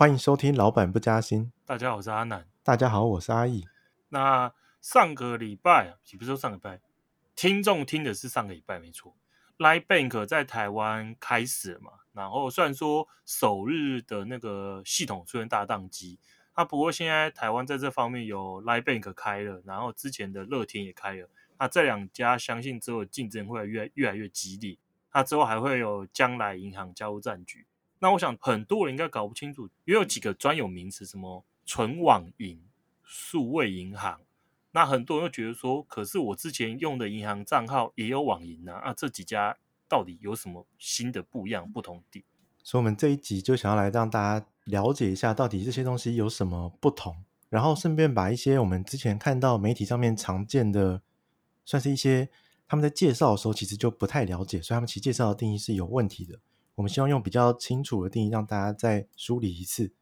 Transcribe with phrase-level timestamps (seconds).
[0.00, 1.44] 欢迎收听《老板不加薪》。
[1.66, 2.48] 大家好，我是阿南。
[2.62, 3.66] 大家好，我是阿义。
[4.08, 6.80] 那上个礼拜，也不是说上个礼拜，
[7.36, 9.14] 听众听的是上个礼拜，没错。
[9.58, 11.92] Line Bank 在台湾开始了嘛？
[12.14, 16.18] 然后虽然说首日的那个系统出现大宕机，
[16.56, 21.28] 那不过现在台湾在这方面有 Line Bank 开了，然后之前的乐天也开了。
[21.58, 24.78] 那这两家相信之后竞争会越来越来越激烈。
[25.12, 27.66] 那之后还会有将来银行加入战局。
[28.00, 32.60] 那我想很多人应该搞不清楚，也有几个专有名词，什么纯网银、
[33.02, 34.20] 数位银行。
[34.72, 39.56] 那很多人会觉得说，可是我之前用的银行账号也有网银啊，啊，这几家
[39.88, 42.24] 到底有什么新的不一样、不同点？
[42.62, 51.02] 所以，我们这一集就想要来让大家了解一下，到底这些东西有什么不同，然后顺便把一些我们之前看到媒体上面常见的，
[51.64, 52.28] 算是一些
[52.68, 56.38] 他们在介绍的时候其实就不太了解，所以他们其实介绍的定义是有问题的。
[56.80, 59.92] 我们希望用比较清楚的定义让大家再梳理一次，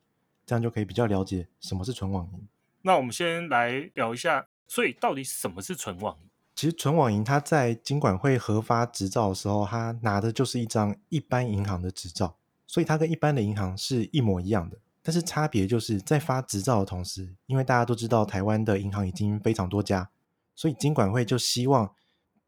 [0.47, 2.47] 这样就可以比较了解什么是纯网银。
[2.83, 4.47] 那我们先来聊一下。
[4.69, 6.29] 所以，到底什么是纯网银？
[6.55, 14.79] 其实，纯网银它在金管会核发执照的时候，它拿的就是一张一般银行的执照，所以它跟一般的银行是一模一样的。
[15.03, 20.11] 但是差别就是在发执照的同时，因为大家都知道台湾的银行已经非常多家，
[20.55, 21.93] 所以金管会就希望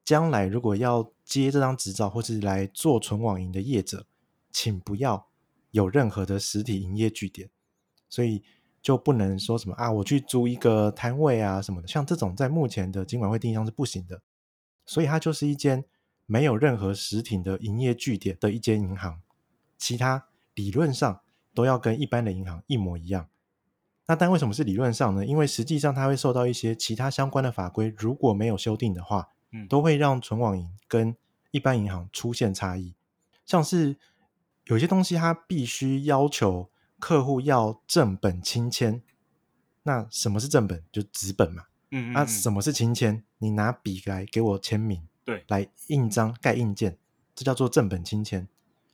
[0.05, 4.05] 将来如果要接这张执照或是来做纯网银的业者，
[4.53, 5.29] 请不要
[5.71, 7.51] 有任何的实体营业据点。
[8.09, 8.43] 所以。
[8.83, 14.23] 就不能说什么啊，我去租一个摊位啊什么的，像这种在目前的金管会定义上是不行的，
[14.87, 15.85] 所以它就是一间
[16.25, 19.21] 没有任何实体的营业据点的一间银行，
[19.77, 21.21] 其他理论上
[21.53, 23.29] 都要跟一般的银行一模一样。
[24.07, 25.27] 那但为什么是理论上呢？
[25.27, 31.15] 因为实际上它会受到一些其他相关的法规，如果没有修订的话，嗯，都会让存网银跟
[31.51, 32.95] 一般银行出现差异，
[33.45, 33.99] 像是
[34.65, 36.71] 有些东西它必须要求。
[37.03, 39.01] 客户要正本清签，
[39.85, 40.85] 那什么是正本？
[40.93, 41.65] 就纸本嘛。
[41.91, 43.25] 嗯，嗯，嗯，那什么是清签？
[43.39, 46.99] 你拿笔来给我签名，对，来印章盖印件，
[47.35, 48.47] 这叫做正本清签。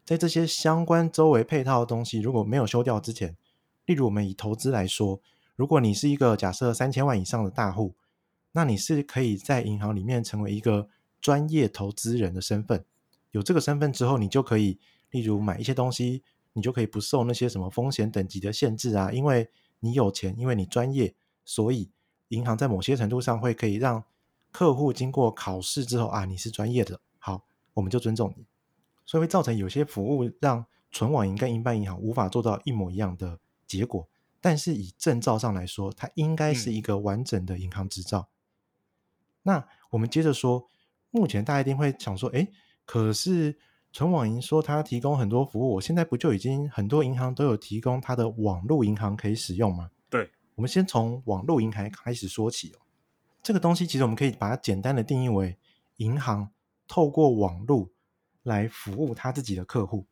[0.04, 3.36] 在这些相关周围配套的东西如果没有修掉之前，
[3.86, 5.20] 例如我们以投资来说，
[5.56, 7.96] 如果你是一个假设三千万以上的大户，
[8.52, 10.88] 那你是可以在银行里面成为一个
[11.20, 12.84] 专业投资人的身份。
[13.32, 14.78] 有这个身份之后，你就可以
[15.20, 16.22] 例如买一些东西。
[16.58, 19.50] 你就可以不受那些什么风险等级的限制啊，因为
[19.80, 21.90] 你有钱，因为你专业，所以
[22.28, 24.02] 银行在某些程度上会可以让
[24.50, 27.44] 客户经过考试之后啊，你是专业的，好，
[27.74, 28.46] 我们就尊重你，
[29.04, 34.08] 所以会造成有些服务让纯网银跟一般银行无法做到一模一样的结果，
[34.40, 38.30] 但是以证照上来说，它应该是一个完整的银行执照。
[38.30, 38.32] 嗯。
[39.42, 40.70] 那我们接着说，
[41.10, 42.48] 目前大家一定会想说，哎，
[42.86, 43.58] 可是。
[43.96, 49.90] 纯网银说它提供很多服务，我现在不就已经很多银行都有提供它的网络银行可以使用吗？
[50.10, 52.78] 对，我们先从网络银行开始说起哦。
[53.42, 55.56] 这个东西其实我们可以把它简单的定义为
[55.96, 56.50] 银行
[56.86, 57.88] 透过网络
[58.42, 60.04] 来服务他自己的客户。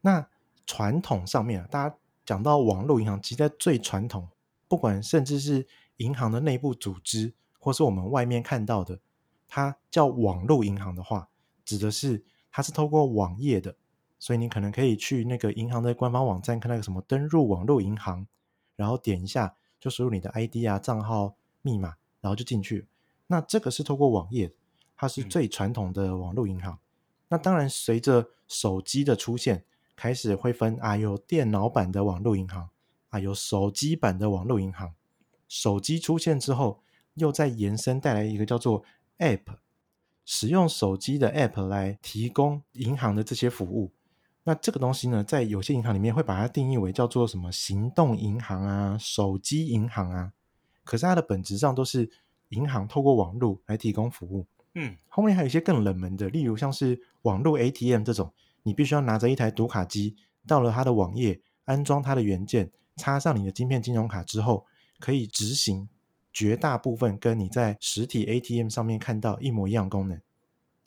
[0.00, 0.26] 那
[0.66, 4.28] 传统上面啊，大家讲到网络银行，其实在最传统，
[4.66, 5.64] 不管甚至是
[5.98, 8.98] 银行的内部组织，或是我们外面看到的，
[9.46, 11.28] 它叫网络银行的话，
[11.64, 12.24] 指的是。
[12.56, 13.76] 它是透过网页的，
[14.18, 18.26] 所以你可能可以去那个银行的官方网站看那个什么登入网络银行，
[18.76, 22.86] 然后点一下就输入你的 ID 啊、账号、密码，然后就进去。
[23.26, 24.50] 那这个是透过网页，
[24.96, 26.72] 它是最传统的网络银行。
[26.72, 26.78] 嗯、
[27.28, 29.62] 那当然，随着手机的出现，
[29.94, 32.70] 开始会分啊，有电脑版的网络银行
[33.10, 34.94] 啊，有手机版的网络银行。
[35.46, 36.80] 手机出现之后，
[37.16, 38.82] 又再延伸带来一个叫做
[39.18, 39.58] App。
[40.26, 43.92] 使用手机的 App 来提供银行的这些服务，
[44.42, 50.32] 那这个东西呢，在有些银行里面会把它定义为叫做什么行动银行啊、手机银行啊，
[50.84, 52.10] 可是它的本质上都是
[52.48, 54.44] 银行透过网络来提供服务。
[54.74, 58.32] 嗯，后面还有一些更冷门的，例如像是网络 ATM 这种，
[58.64, 64.66] 你必须要拿着一台读卡机到了它的网页，安装它的元件，插上你的晶片金融卡之后，
[64.98, 65.88] 可以执行。
[66.36, 70.20] 绝大部分跟你在实体 ATM 上面看到一模一样功能，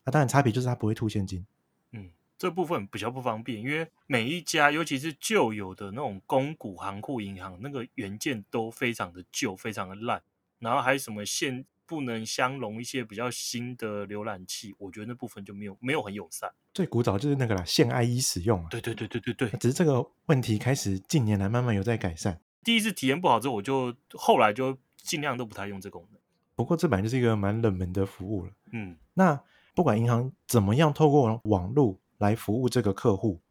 [0.05, 1.43] 那当然差别就是它不会吐现金。
[1.91, 10.21] 嗯，这部分比较不方便，因为每一家，尤其是旧有的那种公股行库银行，那个元件都非常的旧，非常的烂，
[10.59, 16.51] 然后还有什么线不能相容一些比较新的浏览器，我觉得那部分就没有没有很友善。
[16.75, 18.67] 最古早就是那个啦，线 IE 使用啊。
[18.69, 22.39] 对对对对对对，只是这个问题开始近年来慢慢有在改善。
[22.63, 24.77] 第一次体验不好之后，我就后来就。
[25.09, 26.21] 尽量都不太用这功能，
[26.53, 28.51] 不过这本来就是一个蛮冷门的服务了。
[28.71, 29.41] 嗯，那
[29.73, 33.41] 不管银行怎么样透过网络来服务这个客户，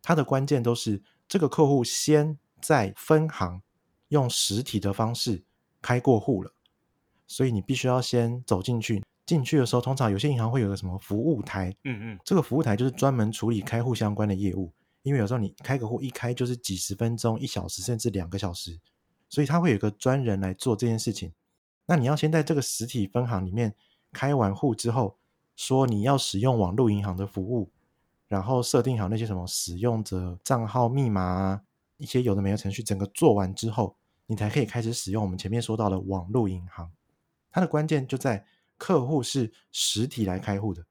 [0.00, 3.60] 它的关键都是这个客户先在分行
[4.08, 5.44] 用实体的方式
[5.82, 6.50] 开过户了，
[7.26, 9.02] 所以你必须要先走进去。
[9.26, 14.72] 进去的时候，通常有些银行会有个什么服务台，嗯嗯，这个服务台就是专门处理开户相关的业务。
[15.02, 18.78] 因为有时候你开个户一开就是几十分钟、一小时甚至两个小时，
[19.32, 21.32] 所以他会有一个专人来做这件事情。
[21.86, 23.74] 那你要先在这个实体分行里面
[24.12, 25.16] 开完户之后，
[25.56, 27.70] 说你要使用网络银行的服务，
[28.28, 31.62] 然后设定好那些什么使用者账号密码啊，
[31.96, 33.96] 一些有的没的程序，整个做完之后，
[34.26, 36.92] 你才可以开始使用我们前面说到的网络银行。
[37.50, 38.44] 它的关键就在。
[38.78, 40.84] 客户是实体来开户的，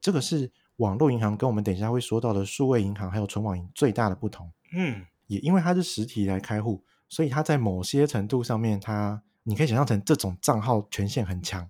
[0.00, 4.52] 这个是网络银行跟我们等一下会说到的数位银行还有存网银最大的不同。
[4.72, 11.68] 嗯，也因为它是实体来开户，所以它在某些程度上面它，你可以想象成这种账号权限很强。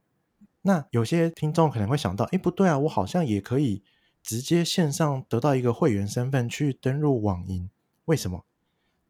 [0.61, 3.83] 那有些听众可能会想到，哎，不对啊，我好像也可以
[4.23, 7.69] 直接线上得到一个会员身份去登入网银，
[8.05, 8.45] 为什么？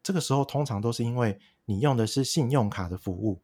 [0.02, 3.42] 这个时候通常都是因为你用的是信用卡的服务，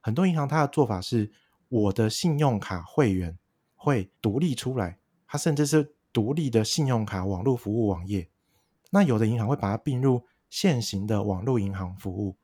[0.00, 1.30] 很多银行它的做法是。
[1.68, 3.38] 我的信用卡会员
[3.76, 4.98] 会独立出来，
[5.28, 8.28] 它甚至是独立的信用卡网络服务网页。
[8.90, 12.36] 那有的银行会把它并入现行的网络银行服务，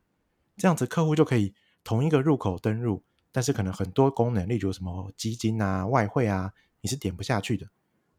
[0.56, 1.52] 这样子客户就可以
[1.84, 7.68] 同一个入口登入，但是可能很多功能，例如什么基金啊、外汇啊，你是点不下去的。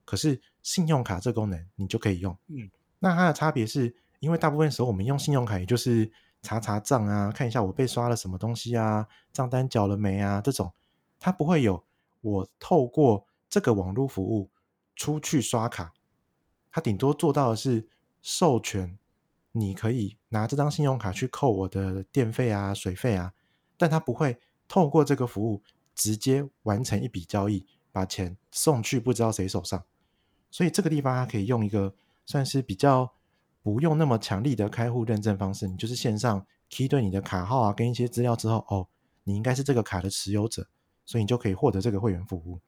[0.05, 2.37] 可是信用卡这功能你就可以用。
[2.47, 2.69] 嗯，
[2.99, 6.11] 那它的差别是因为大部分时候我们用信用卡，也就是
[6.41, 10.73] 查查账啊，看一下我被刷了什么东西啊，账单缴了没啊这种。
[11.19, 11.83] 它不会有
[12.21, 14.49] 我透过这个网络服务
[14.95, 15.93] 出去刷卡，
[16.71, 17.87] 它顶多做到的是
[18.21, 18.97] 授权，
[19.59, 23.33] 你可以拿这张信用卡去扣我的电费啊、水费啊，
[23.77, 25.62] 但它不会透过这个服务
[25.95, 29.83] 直接完成一笔交易，把钱送去不知道谁手上。
[30.50, 31.94] 所以这个地方它可以用一个
[32.25, 33.13] 算是比较
[33.62, 38.88] 不用那么强力的开户认证方式，你就是线上 key 对你的卡号啊，跟一些资料之后，哦，
[39.24, 40.68] 你应该是这个卡的持有者。
[41.09, 42.59] 所以你就可以获得这个会员服务。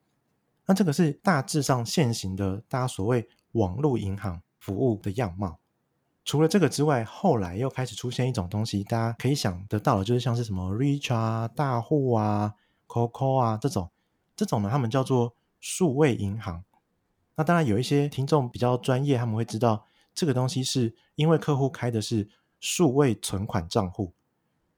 [0.64, 5.60] 那这个是大致上现行的大家所谓网络银行服务的样貌。
[6.30, 12.54] 除了这个之外，后来又开始出现一种东西，大家可以想得到的，就是像是什么 Richa 啊、大户啊、
[12.86, 13.90] Coco 啊这种，
[14.36, 16.62] 这种呢，他们叫做数位银行。
[17.34, 19.84] 那当然有一些听众比较专业，他们会知道
[20.14, 22.28] 这个东西是因为客户开的是
[22.60, 24.12] 数位存款账户。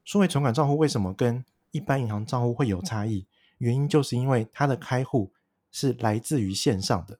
[0.04, 3.26] 数位存款账户为什么跟一般银行账户会有差异？
[3.58, 5.30] 原因就是因为它的开户
[5.70, 7.18] 是来自于线上的，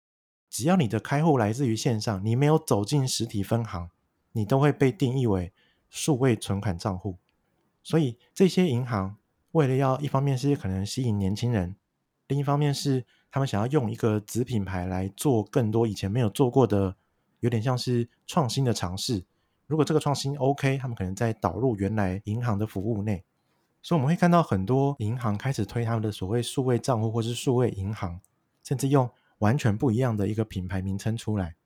[0.48, 3.90] 只要你的开户来自于线上，你没有走进实体分行，
[4.32, 5.52] 你都会被定义为
[5.88, 7.16] 数位存款账户。
[7.82, 9.16] 所以这些银行
[9.52, 11.76] 为了要一方面是可能吸引年轻人，
[12.28, 16.96] 另一方面是他们想要用一个子品牌来做更多以前没有做过的，
[17.40, 19.24] 有点像是创新的尝试。
[19.66, 23.24] 如果这个创新 OK，他们可能再导入原来银行的服务内。
[23.82, 28.20] 所以我们会看到很多银行开始推他们的所谓数位账户或是数位银行，
[28.62, 31.56] 甚至用完全不一样的一个品牌名称出来。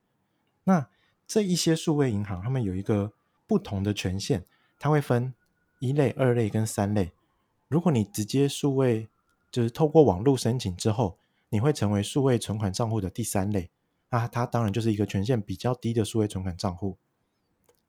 [0.65, 0.89] 那
[1.27, 3.13] 这一些数位银行，他们有一个
[3.47, 4.45] 不同的权限，
[4.79, 5.35] 它会分
[5.81, 7.13] 一类、二类跟三类。
[7.69, 9.09] 如果你直接数位，
[9.51, 11.19] 就是透过网络申请之后，
[11.49, 13.71] 你会成为数位存款账户的第三类。
[14.11, 16.97] 那它当然就是一个权限比较低的数位存款账户。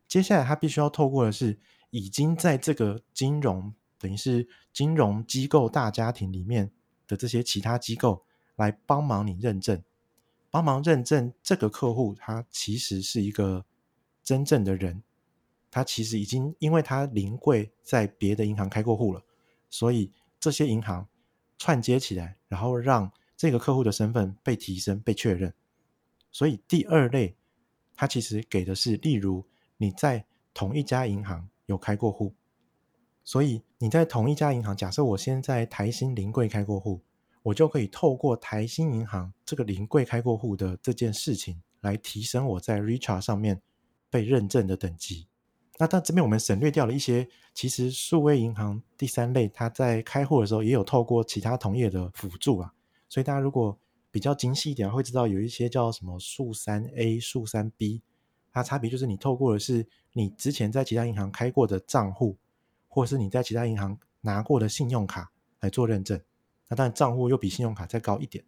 [0.08, 1.60] 接下来，它必须要透过的是
[1.92, 3.74] 已经在这个金融。
[4.00, 6.72] 等于是金融机构大家庭里面
[7.08, 8.24] 的这些其他机构
[8.56, 9.82] 来帮忙你认证，
[10.58, 13.64] 帮忙认证这个客户，他其实是一个
[14.24, 15.04] 真正的人，
[15.70, 19.24] 他其实已经因为他临柜在别的银行开过户了，
[19.70, 21.08] 所以这些银行
[21.60, 25.54] 串接起来，然后让这个客户的身份被提升、被确认。
[26.32, 27.36] 所以第二类，
[27.94, 29.46] 他其实给的是，例如
[29.78, 32.34] 你在同一家银行有开过户。
[33.24, 37.04] 所以你在同一家银行，假设我先在台新临柜开过户，
[37.48, 43.62] 我就可以透过台新银行这个临柜开过户的这件事情，来提升我在 Richard 上面
[44.10, 45.28] 被认证的等级。
[45.78, 52.74] 那但这边我们省略掉了一些，其实数位银行第三类，它在开户的时候也有透过其他同业的辅助啊。
[53.08, 53.80] 所以大家如果
[54.12, 58.02] 比较精细一点，会知道有一些叫什么数三 A、数三 B，
[58.52, 62.38] 它差别就是你透过的是你之前在其他银行开过的账户。
[62.90, 66.20] 或是你在其他银行拿过的信用卡来做认证，
[66.68, 68.44] 那当然账户又比信用卡再高一点。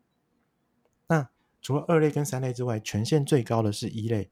[1.07, 1.29] 那
[1.61, 4.31] 除了二类跟三类之外，权限最高的是一类。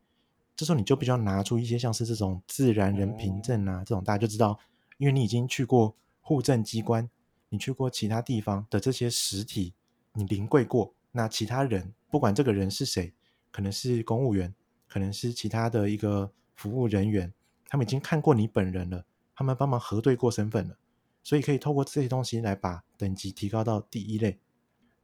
[0.55, 4.59] 这时候你就必须要拿出一些像是这种自然人凭证啊，这种大家就知道，
[4.97, 7.09] 因为你已经去过户政机关，
[7.49, 9.73] 你去过其他地方的这些实体，
[10.13, 10.93] 你临柜过。
[11.11, 13.13] 那其他人不管这个人是谁，
[13.51, 14.53] 可能是公务员，
[14.87, 17.31] 可能是其他的一个服务人员，
[17.67, 20.77] 他们已经看过你本人了，他们帮忙核对过身份了，
[21.27, 24.39] 所以可以透过这些东西来把等级提高到第一类。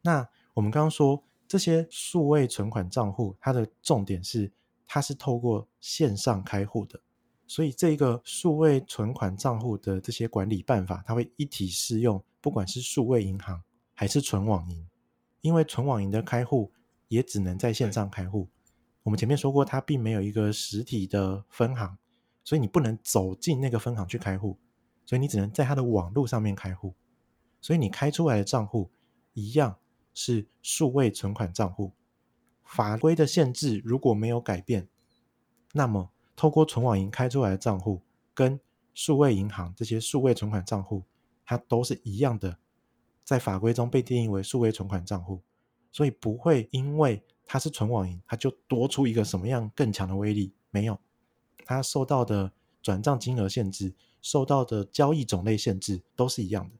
[0.00, 4.50] 那我们刚刚说这些数位存款账户，它的重点是
[4.86, 6.98] 它是透过线上开户的，
[7.46, 13.62] 所以这个数位存款账户的这些管理办法，它会一体适用，不管是数位银行
[13.92, 14.88] 还是存网银，
[15.42, 16.72] 因为存网银的开户
[17.08, 18.48] 也只能在线上开户。
[19.02, 21.98] 我们前面说过，它并没有一个实体的分行。
[22.42, 24.58] 所以你不能走进那个分行去开户，
[25.04, 26.94] 所以你只能在它的网络上面开户。
[27.60, 28.90] 所以你开出来的账户
[29.32, 29.76] 一样
[30.12, 31.92] 是数位存款账户。
[32.64, 34.88] 法规的限制如果没有改变，
[35.72, 38.02] 那么透过存网银开出来的账户
[38.34, 38.60] 跟
[38.92, 41.04] 数位银行这些数位存款账户，
[41.44, 42.58] 它都是一样的，
[43.24, 45.40] 在法规中被定义为数位存款账户。
[45.92, 50.98] 所以不会因为它是存网银，它就多出一个什么样更强的威力，没有。
[51.64, 56.76] 它受到的转账金额限制、受到的交易种类限制都是一样的，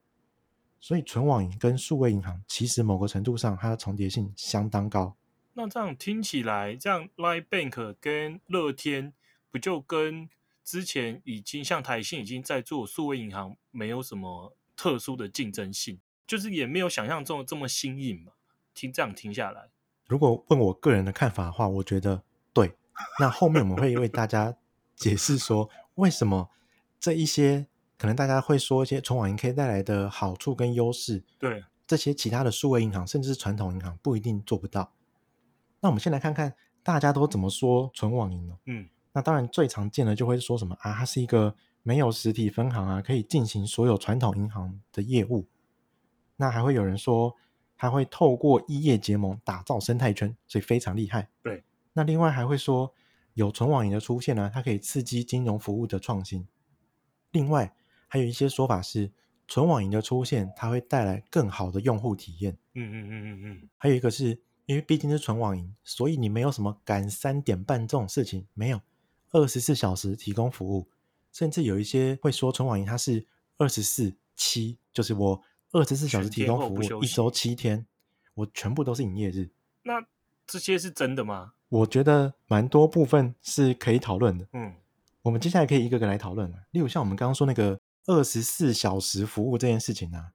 [0.80, 5.14] 所以存网银跟数位银行其实某个程度上它的重叠性相当高。
[5.52, 9.12] 那这样听起来，这样 Line Bank 跟乐天
[9.50, 10.30] 不就跟
[10.64, 18.32] 之前已经像台信已经在做数位银行没有什么特殊的竞争性，就是也没有想象中这么新颖嘛？
[18.72, 19.68] 听这样听下来，
[20.06, 22.22] 如果问我个人的看法的话，我觉得
[22.54, 22.74] 对。
[23.20, 24.56] 那后面我们会为大家。
[24.96, 26.48] 解释说，为什么
[27.04, 27.66] 这一些
[27.98, 34.90] 可能大家会说一些纯网银可以带来的好处跟优势，对这些其他的数位银行甚至是传统银行不一定做不到。
[35.80, 38.56] 那我们先来看看大家都怎么说纯网银呢？
[38.64, 45.46] 嗯，那当然最常见的就会说什么啊，它是一个没有实体分行啊，可以进行所有传统银行的业务。
[46.36, 47.36] 那还会有人说，
[47.76, 51.28] 它会透过异业结盟打造生态圈，所以非常厉害。
[51.42, 52.94] 对，那另外还会说。
[53.34, 56.46] 有纯网银的出现呢，它可以刺激金融服务的创新。
[57.34, 57.74] 另外，
[58.06, 59.10] 还有一些说法是，
[59.48, 62.56] 纯网银的出现，它会带来更好的用户体验。
[62.74, 63.68] 嗯嗯嗯嗯嗯。
[63.76, 68.80] 还有一个是因为毕竟是纯网银，所以你没有什么赶三点半这种事情，没有
[69.32, 70.88] 二十四小时提供服务。
[71.32, 73.26] 甚至有一些会说纯网银它是
[73.58, 77.84] 二十四七，就是我二十四小时提供服务，一周七天，
[78.34, 79.50] 我全部都是营业日。
[79.82, 80.06] 那
[80.46, 81.54] 这些是真的吗？
[81.70, 84.46] 我觉得蛮多部分是可以讨论的。
[84.52, 84.74] 嗯，
[85.24, 86.52] 我们接下来可以一个个来讨论。
[86.70, 90.32] 例如像我们刚刚说那个二十四小时服务这件事情啊，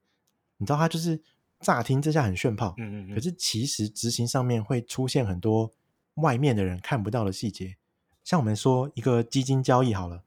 [0.57, 1.21] 你知道它就是
[1.59, 5.71] 乍听之下很炫炮，嗯嗯嗯，可是其实执行上面会出现很多
[6.15, 7.77] 外面的人看不到的细节。
[8.23, 10.23] 像我们说一个基金交易好了，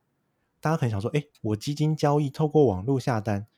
[0.61, 3.49] 大家可能想说，哎，我基金交易透过网络下单，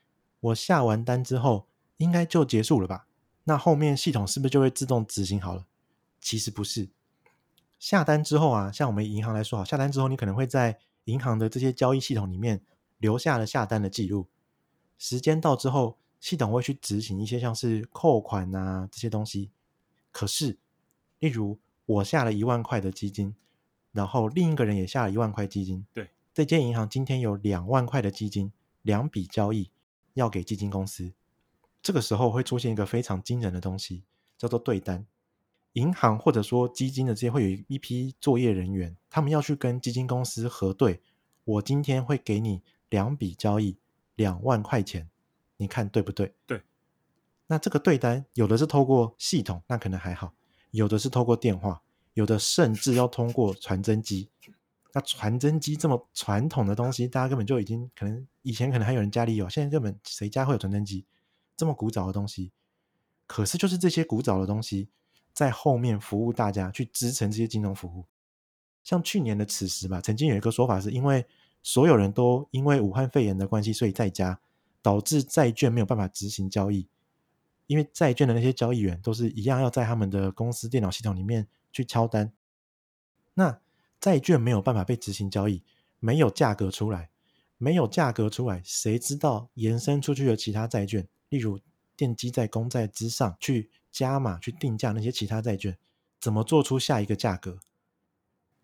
[0.40, 1.68] 我下完单之后
[1.98, 3.06] 应该就结束了吧？
[3.44, 5.66] 那后面系统是不是就会自动执行好了？
[6.18, 6.88] 其实不是。
[7.78, 12.62] 下单之后啊，像我们银行来说好，下单之后你可能会在银行的这些交易系统里面
[12.98, 14.26] 留下了下单的记录。
[14.96, 19.50] 时间到之后，系统会去执行一些像是扣款啊这些东西。
[20.10, 20.58] 可是，
[21.18, 23.34] 例如我下了一万块的基金，
[23.92, 25.84] 然后另一个人也下了一万块基金。
[25.92, 29.70] 对，这间银行今天有两万块的基金，两笔交易
[30.14, 31.12] 要给基金公司。
[31.82, 34.04] 这个时候会出现一个非常惊人的东西，
[34.38, 35.04] 叫做对单。
[35.74, 41.00] 银行或者说基金的这些会有一批作业人员，他们要去跟基金公司核对。
[41.44, 43.76] 我今天会给你两笔交易
[44.14, 45.10] 两万块钱，
[45.58, 46.34] 你看对不对？
[46.46, 46.62] 对。
[47.48, 50.28] 那这个对单有的是透过系统，那可能还好；
[50.70, 51.82] 有的是透过电话，
[52.14, 54.30] 有的甚至要通过传真机。
[54.92, 61.04] 那传真机这么传统的东西，大家根本就已经可能以前可能还有人家里有，现在根本谁家会有传真机？
[61.56, 62.52] 这么古早的东西，
[63.26, 64.88] 可是就是这些古早的东西。
[65.34, 68.06] 在后面服务大家去支撑这些金融服务，
[68.84, 71.26] 像去年的此时吧，曾经有一个说法是因为
[71.60, 74.40] 所有人都因为武汉肺炎的关系，所以在家
[74.80, 76.86] 导致债券没有办法执行交易，
[77.66, 82.32] 因为债券的那些交易员都是一样要在他们的公司电脑系统里面去敲单，
[83.34, 83.58] 那
[83.98, 85.64] 债券没有办法被执行交易，
[85.98, 87.10] 没有价格出来，
[87.58, 91.58] 没有价格出来，谁知道延伸出去的其他债券，例如
[91.96, 93.70] 奠基在公债之上去。
[93.94, 95.78] 加码去定价那些其他债券，
[96.18, 97.60] 怎么做出下一个价格？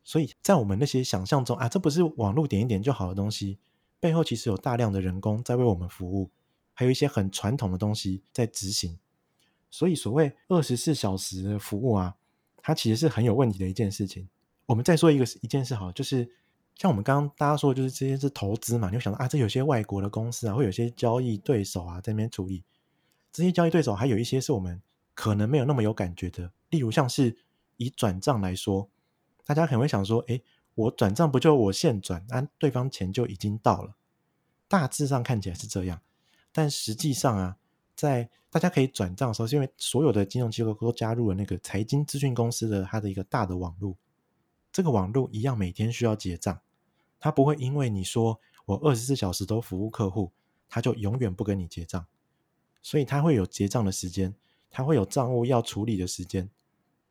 [0.03, 3.61] 所以在我们那些想象中啊，这不是网络点一点就好的东西，
[4.01, 6.31] 背后其实有大量的人工在为我们服务，
[6.73, 8.99] 还有一些很传统的东西在执行。
[9.71, 12.17] 所以所谓二十四小时服务啊，
[12.57, 14.29] 它其实是很有问题的一件事情。
[14.67, 16.29] 我们再说一个一件事好，就是
[16.75, 22.65] 像我们刚刚大家说的，就是这些是投资嘛，你会想到啊，这有些外国的公司啊，会有些交易对手啊在那边处理
[23.31, 24.83] 这些交易对手，还有一些是我们。
[25.21, 27.37] 可能没有那么有感觉的，例如像是
[27.77, 28.89] 以转账来说，
[29.45, 30.43] 大家可能会想说，诶，
[30.75, 33.95] 我转账不就我现转，那、啊、对方钱就已经到了。
[34.67, 36.01] 大致上看起来是这样，
[36.53, 37.59] 但实际上啊，
[37.95, 43.95] 在大家可以转账的时候，是因为所有的金融机构都加入了那个财经资讯公司的它的一个大的网络，
[44.73, 46.59] 这个网络一样每天需要结账，
[47.19, 50.33] 它不会因为你说我二十四小时都服务客户，
[50.67, 52.07] 它就永远不跟你结账，
[52.81, 54.35] 所以它会有结账的时间，
[54.71, 56.49] 它会有账务要处理的时间，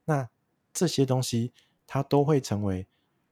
[0.06, 0.30] 那
[0.74, 1.52] 这些东西
[1.86, 2.88] 它都会成为。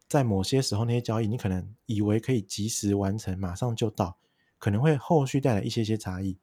[0.10, 4.18] 在某些时候，那些交易你可能以为可以及时完成，马上就到，
[4.58, 6.38] 可能会后续带来一些些差异。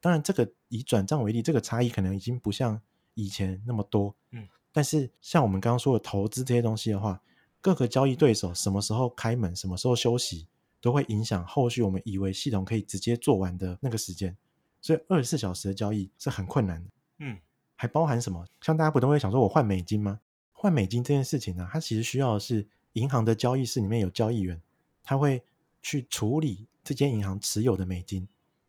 [0.00, 2.80] 当然，这个以转账为例，这个差异可能已经不像
[3.12, 4.14] 以前那么多。
[4.30, 7.20] 嗯，但是像我们刚刚说的投资这些东西的话，
[7.60, 10.48] 各个交易对手什么时候开门，什么时候休息，
[10.80, 14.34] 都会影响后续我们以为系统可以直接做完的那个时间。
[14.80, 16.90] 所以二十四小时的交易是很困难的。
[17.24, 17.38] 嗯，
[17.76, 18.46] 还包含什么？
[18.60, 20.20] 像大家不都会想说，我换美金吗？
[20.52, 22.68] 换美金这件事情呢，它其实需要的是。
[22.94, 24.60] 银行的交易室里面有交易员，
[25.02, 25.42] 他会
[25.80, 28.28] 去处理这间银行持有的美金，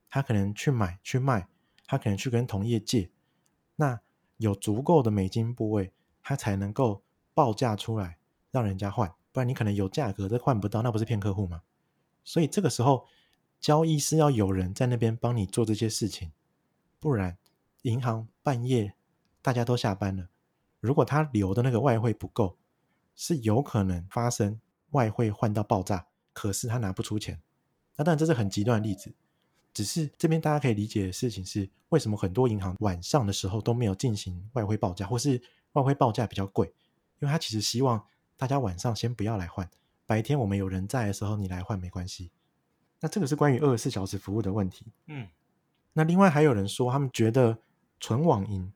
[0.09, 1.45] 他可能去买去卖，
[1.85, 3.09] 他可能去跟同业借，
[3.75, 3.99] 那
[4.37, 5.91] 有足够的美金部位，
[6.21, 8.17] 他才能够报价出来
[8.49, 11.61] 让人家换，不然你可能有价格都换不到，那不是骗客户吗？
[12.23, 13.05] 所以这个时候
[13.59, 16.31] 交易是要有人在那边帮你做这些事情，
[17.01, 17.37] 不然
[17.83, 18.95] 银行半夜
[19.41, 20.27] 大家都下班了，
[20.81, 22.57] 如果他留的那个外汇不够。
[23.15, 24.59] 是有可能发生
[24.89, 27.39] 外汇换到爆炸，可是他拿不出钱。
[27.95, 29.13] 那当然这是很极端的例子，
[29.71, 35.39] 只是这边大家可以理解的事情是，为什么很多银行晚上的时候都没有进行外汇报价，或是
[35.73, 36.73] 外汇报价比较贵，
[37.19, 38.03] 因为他其实希望
[38.35, 39.69] 大家晚上先不要来换，
[40.07, 42.31] 白天我们有人在的时候你来换没关系。
[42.99, 44.87] 那这个是关于二十四小时服务的问题。
[45.05, 45.27] 嗯，
[45.93, 47.59] 那另外还有人说，他们觉得
[48.03, 48.69] 纯网银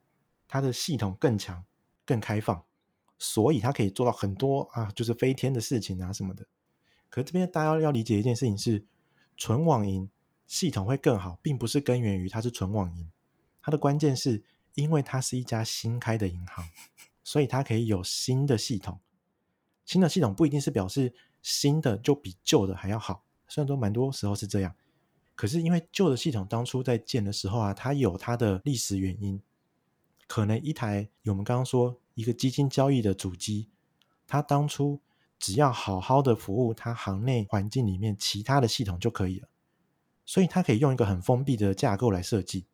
[0.47, 1.65] 它的系统更强、
[2.05, 2.63] 更开放。
[3.19, 6.47] 所以它可以做到很多啊，就是飞天的事情啊什么的。
[7.09, 8.85] 可是这边大家要理解一件事情是，
[9.35, 10.09] 纯网银
[10.45, 13.11] 系统会更好，并不是根源于它是纯网银，
[13.61, 14.41] 它的关键是
[14.75, 16.65] 因为它是一家新开的银行，
[17.21, 18.97] 所以它可以有新的系统。
[19.83, 24.73] 新的系统不一定是表示新的就比旧的还要好，虽然说蛮多时候是这样，
[25.37, 29.41] 可是因为旧的系统当初在建的时候啊，它有它的历史原因，
[30.27, 31.97] 可能一台我们刚刚说。
[32.17, 33.67] 一个基金交易的主机，
[34.25, 34.99] 它当初
[35.37, 39.47] 只要好好的服务它行内环境里面其他的系统就可以了，
[40.25, 42.65] 所以它可以用一个很封闭的架构来设计。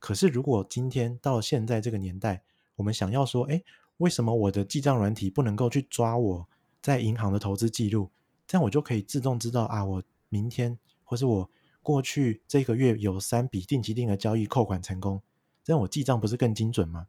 [0.00, 2.42] 可是如果今天到现在这个年代，
[2.74, 3.62] 我们想要说，哎，
[3.98, 6.48] 为什么我的记账软体不能够去抓我
[6.82, 8.10] 在银行的投资记录？
[8.48, 11.48] 这样我就可以自动知道啊，我明天或是我
[11.84, 15.22] 过去这个月有三笔定期定额交易扣款成功，
[15.62, 17.06] 这样我记账不是更精准吗？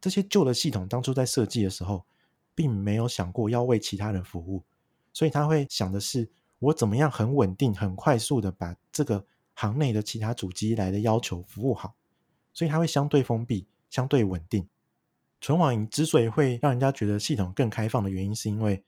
[0.00, 2.06] 这些旧的系统当初在设计的时候，
[2.54, 4.62] 并没有想过要为其他人服务，
[5.12, 11.94] 所以他会想的是，我怎么样很稳定、很快速的把这个行内的其他主机来的要求服务好，
[12.52, 14.68] 所以它会相对封闭、相对稳定。
[15.40, 18.82] 纯网银之所以会让人家觉得系统更开放的原因，是因为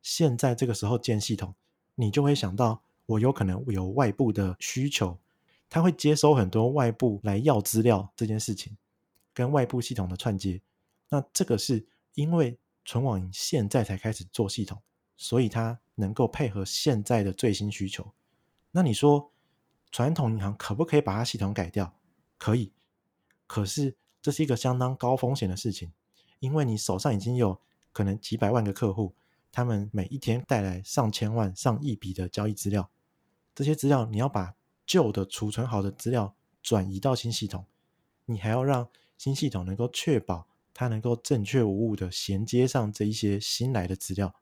[0.00, 1.54] 现在这个时候建系统，
[1.96, 5.18] 你就会想到我有可能有外部的需求，
[5.68, 8.76] 他会接收很多外部来要资料这件事情。
[9.32, 10.60] 跟外部系统的串接，
[11.08, 14.80] 那这个是因为存网现在才开始做系统，
[15.16, 18.12] 所以它能够配合现在的最新需求。
[18.70, 19.32] 那你说
[19.90, 21.92] 传统银行可不可以把它系统改掉？
[22.38, 22.72] 可以，
[23.46, 25.92] 可是这是一个相当高风险的事情，
[26.38, 27.60] 因为你手上已经有
[27.92, 29.14] 可能几百万个客户，
[29.50, 32.90] 他们每一天带来上千万、上亿笔的交易资料，
[33.54, 34.54] 这些资料你要把
[34.86, 37.66] 旧的储存好的资料转移到新系统，
[38.26, 38.88] 你还要让。
[39.20, 44.34] 新系统能够确保它能够正确无误的衔接上这一些新来的资料，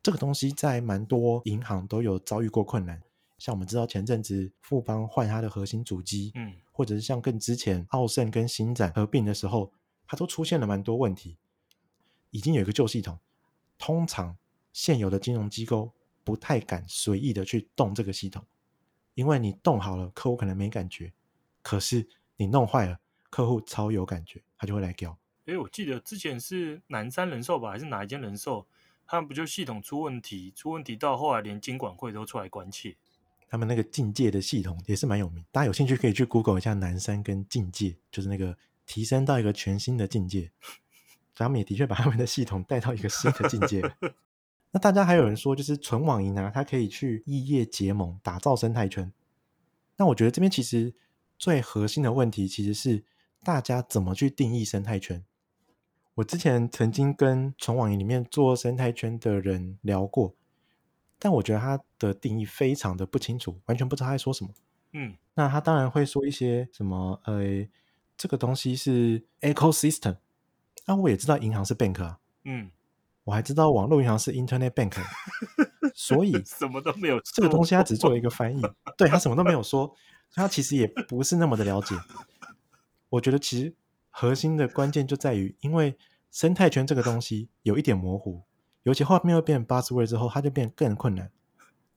[0.00, 3.02] 这个东西在蛮多银行都有遭遇过困难。
[3.38, 9.72] 像我们知道前阵子富邦换它的核心主机，嗯，或者是像更之前奥盛跟新展合并的时候，
[10.06, 11.36] 它都出现了蛮多问题。
[12.30, 13.18] 已经有一个旧系统，
[13.78, 14.36] 通常
[14.72, 15.90] 现有的金融机构
[16.28, 18.44] 不太敢随意的去动这个系统，
[19.14, 21.10] 因为你动好了，客户可能没感觉，
[21.62, 22.98] 可是你弄坏了。
[23.30, 25.18] 客户超有感觉，他就会来交。
[25.46, 28.66] 哎，我记得之前是南山人寿吧，还是哪一间人寿？
[29.06, 32.94] 他们不就系统出问题，出问题到后来连金管会都出来关切。
[33.48, 40.50] 他们那个境界的系统也是蛮有名，大家有兴趣可以去 Google 一下南山跟境界，就是那个提升到一个全新的境界。
[41.34, 43.80] 他们也的确把他们的系统带到一个新的境界。
[44.70, 49.12] 那大家还有人说，就是纯网银啊，它可以去异业结盟，打造生态圈。
[49.96, 50.94] 那我觉得这边其实
[51.38, 53.04] 最核心的问题其实是。
[53.44, 55.24] 大家怎么去定义生态圈？
[56.16, 60.34] 我之前曾经跟纯网银里面做生态圈的人聊过，
[61.20, 64.52] 但我觉得他的定义非常的不清楚，完全不知道他在说什么。
[64.92, 67.64] 嗯，那他当然会说一些什么，呃，
[68.16, 70.16] 这个东西是 ecosystem。
[70.84, 72.72] 那我也知道银行是 bank 啊，嗯，
[73.28, 74.96] 我还知道网络银行是 internet bank，
[75.94, 77.20] 所以什么都没有。
[77.20, 78.62] 这个东西他只做了一个翻译，
[78.96, 79.94] 对，他什么都没有说，
[80.32, 81.94] 他其实也不是那么的了解。
[83.10, 83.74] 我觉得其实
[84.08, 85.98] 核心的关键就在于，因为
[86.30, 88.40] 生态圈这个东西有一点模糊，
[88.84, 91.30] 尤其后面又变成 buzzword 之后，它就变更困难。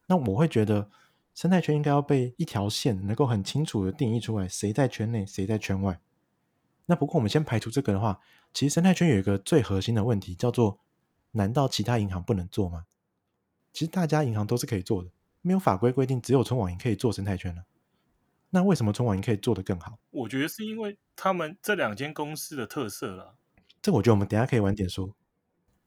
[0.07, 0.89] 那我会觉得。
[1.33, 5.97] 生态圈应该要被一条线能够很清楚的定义出来，谁在圈内，谁在圈外。
[6.87, 8.19] 那不过我们先排除这个的话，
[8.53, 10.79] 其实生态圈有一个最核心的问题，叫做：
[11.31, 12.85] 难道其他银行不能做吗？
[13.73, 15.09] 其实大家银行都是可以做的，
[15.41, 17.63] 没有法规规定只有存网银可以做生态圈呢。
[18.49, 19.97] 那为什么存网银可以做得更好？
[20.09, 23.35] 我觉得是因为他们这两间公司的特色了。
[23.81, 25.15] 这我觉得我们等一下可以晚点说。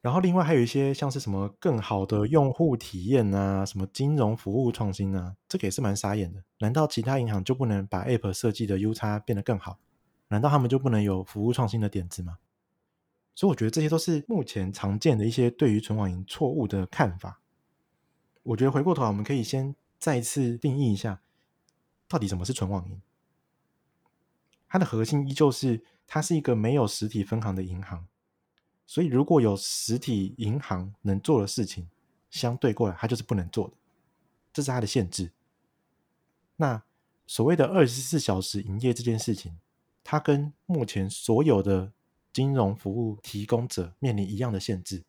[0.00, 6.42] 然后，另外还有一些像是什么更好的用户体验啊，什么金融服务创新啊，这个也是蛮傻眼的。
[6.59, 9.78] 难道其他银行就不能把 App 设计的 U 差变得更好？
[10.28, 12.37] 难道他们就不能有服务创新的点子吗？
[13.35, 17.40] 所以我觉得这些都是目前常见的一些对于存网银错误的看法。
[18.42, 21.23] 我觉得回过头来，我们可以先再次定义一下，
[22.07, 23.01] 到底什么是存网银？
[24.68, 28.07] 它的核心依旧是它是一个没有实体分行的银行。
[28.87, 31.88] 所以，如果有实体银行能做的事情，
[32.29, 33.75] 相对过来，它就是不能做的，
[34.53, 35.33] 这是它的限制。
[36.57, 36.83] 那
[37.27, 39.59] 所谓的二十四小时营业这件事情，
[40.05, 41.92] 它跟目前所有的
[42.35, 45.03] 金融服务提供者面临一样的限制，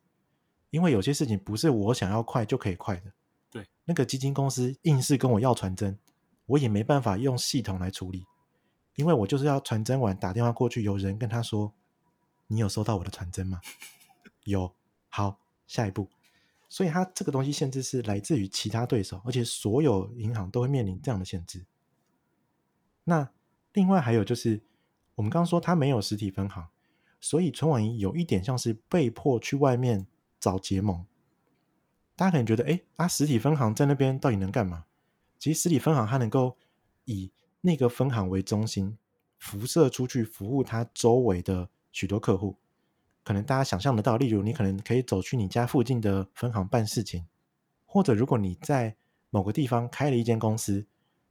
[0.70, 3.12] 因为有些事情不是我想要快就可以快的。
[3.52, 6.00] 对，那个基金公司硬是跟我要传真，
[6.46, 8.26] 我也没办法用系统来处理，
[8.96, 11.74] 因为我就是要传真完打电话过去，有人跟他说。
[12.48, 13.60] 你有收到我的传真吗？
[14.46, 14.72] 有，
[15.10, 16.08] 好，下一步。
[16.70, 21.66] 所以它这个东西限制是来自于其他对手，而且所有银行都会面临这样的限制。
[23.04, 23.32] 那
[23.74, 24.62] 另外还有就是，
[25.16, 26.68] 我们刚刚说它没有实体分行，
[27.26, 30.06] 所以纯网银有一点像是被迫去外面
[30.40, 31.04] 找结盟。
[32.16, 34.86] 大家可能觉得，哎，啊，实体分行在那边到底能干嘛？
[35.40, 36.56] 其实实体分行它能够
[37.06, 38.96] 以那个分行为中心，
[39.40, 41.68] 辐射出去服务它周围的。
[41.92, 42.58] 许多客户，
[43.24, 47.26] 可能大家想象得到，例如你可能可以走去你家附近的分行办事情，
[47.86, 48.98] 或者如果你在
[49.30, 50.86] 某个地方开了一间公司，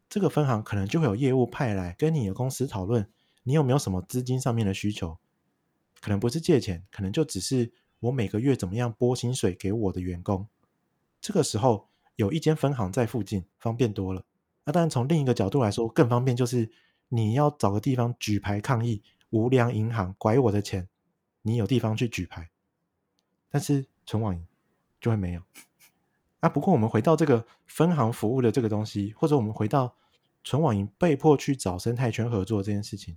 [0.09, 3.09] 这个分行可能就会有业务派来跟你的公司讨论，
[3.43, 5.19] 你有没有什么资金上面的需求，
[6.05, 10.47] 可能不是借钱，可能就只是我每个月怎么样拨薪水给我的员工。
[11.19, 14.23] 这个时候有一间分行在附近，方便多了。
[14.67, 16.71] 那当然从另一个角度来说，更方便就是
[17.09, 19.03] 你要找个地方举牌抗议。
[19.31, 20.87] 无良银行拐我的钱，
[21.41, 22.51] 你有地方去举牌，
[23.49, 24.47] 但是存网银
[25.01, 25.43] 就会没有
[26.39, 26.49] 啊。
[26.51, 29.97] 不过我们回到这个分行服务的这个东西，或者我们回到
[30.45, 33.17] 存网银被迫去找生态圈合作这件事情，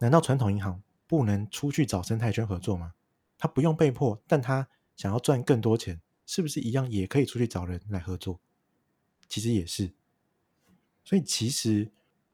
[0.00, 2.94] 难道传统银行不能出去找生态圈合作吗？
[3.36, 8.38] 他不用被迫，但他想要赚更多钱，是不是一样也可以出去找人来合作？
[9.28, 9.92] 其实也是，
[11.04, 11.90] 所以其实。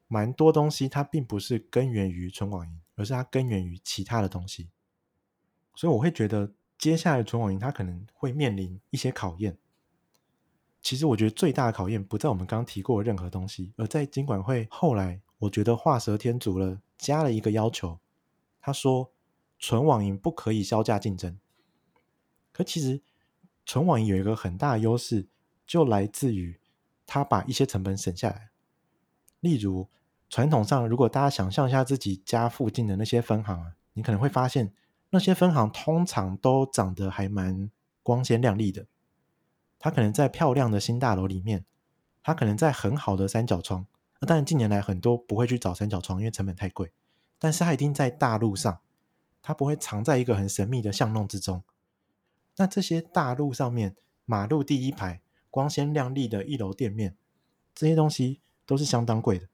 [0.07, 4.69] 蛮多东西它并不是根源于纯网银，而是它根源于其他的东西。
[5.73, 9.57] 所以我会觉得，接下来纯网银它可能会面临一些考验。
[10.79, 17.99] 其实我觉得最大的考验不在我们刚刚提过的任何东西，而在金管会后来，我觉得画蛇添足了，加了一个要求。
[18.65, 19.11] 他说，
[19.59, 21.37] 纯网银不可以削价竞争。
[22.51, 22.99] 可其实，
[23.63, 25.27] 纯网银有一个很大的优势，
[25.67, 26.59] 就来自于
[27.05, 28.49] 它把一些成本省下来。
[29.39, 29.87] 例如，
[30.31, 34.73] 传统上，如果大家想象一下自己家附近的那些分行啊，你可能会发现，
[35.11, 37.69] 那些分行通常都长得还蛮
[38.01, 38.87] 光鲜亮丽的。
[39.77, 41.65] 它可能在漂亮的新大楼里面，
[42.23, 43.85] 它可能在很好的三角窗。
[44.19, 46.91] 那当然，近年来很多不会去找三角窗，因为成本太贵。
[47.39, 48.79] 但是它一定在大路上，
[49.41, 51.63] 它不会藏在一个很神秘的巷弄之中。
[52.57, 53.95] 那这些大路上面，
[54.25, 57.15] 马路第一排光鲜亮丽的一楼店面，
[57.73, 58.41] 这些东西。
[58.67, 59.47] 都是相当贵的，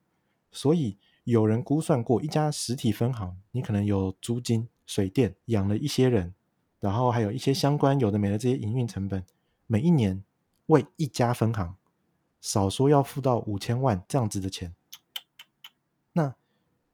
[0.53, 6.33] 所以有人估算过，一家实体分行，你可能有租金、水电，养了一些人，
[6.79, 9.25] 然后还有一些相关有的没的这些营运成本，
[9.67, 10.23] 每一年
[10.67, 11.75] 为一家分行
[12.39, 14.73] 少说要付到五千万这样子的钱。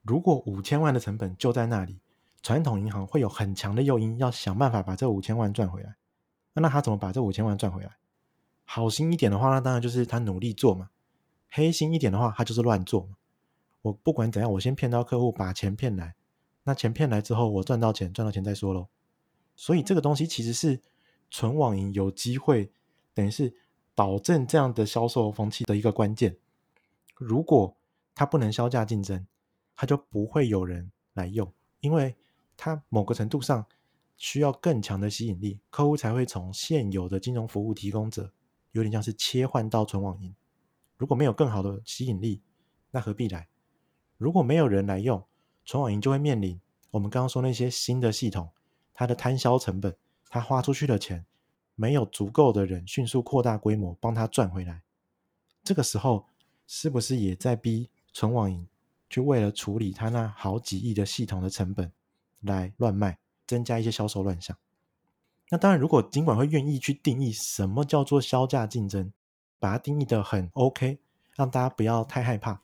[0.07, 1.99] 如果五千万的成本就在那里，
[2.41, 5.95] 传统银行会有很强的诱因，要想办法把这五千万赚回来。
[6.53, 7.97] 那他怎么把这五千万赚回来？
[8.63, 10.89] 好心一点的话，那当然就是他努力做嘛。
[11.49, 13.17] 黑心一点的话，他就是乱做嘛。
[13.81, 16.15] 我不管怎样，我先骗到客户，把钱骗来，
[16.63, 18.87] 那钱骗来之后，我赚到钱，赚到钱再说喽。
[19.55, 20.81] 所以这个东西其实是
[21.29, 22.71] 纯网银有机会，
[23.13, 23.53] 等于是
[23.93, 26.37] 导正这样的销售风气的一个关键。
[27.15, 27.75] 如果
[28.15, 29.25] 他不能削价竞争，
[29.77, 32.15] 它就不会有人来用，因为
[32.57, 33.63] 它某个程度上
[34.17, 38.33] 需要更强的吸引力，客户才会从现有的金融服务提供者，
[38.71, 40.35] 有点像是切换到纯网银。
[40.97, 42.41] 如果没有更好的吸引力，
[42.89, 43.47] 那何必来？
[44.17, 45.23] 如果没有人来用，
[45.63, 46.59] 纯网银就会面临
[46.89, 48.49] 我们刚刚说那些新的系统，
[48.95, 49.95] 它的摊销成本，
[50.27, 51.23] 它花出去的钱，
[51.75, 54.81] 没有足够的人迅速扩大规模帮他赚回来。
[55.63, 56.25] 这个时候
[56.65, 58.67] 是不是也在逼纯网银
[59.09, 61.91] 去为了处理他那好几亿的系统的成本
[62.41, 64.57] 来乱卖，增加一些销售乱象？
[65.49, 69.13] 那当然，如果金管会愿意去定义什么叫做销价竞争，
[69.59, 70.99] 把它定义得很 OK，
[71.35, 72.61] 让大家不要太害怕，